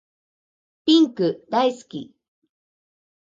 [0.83, 2.15] ピンク大好き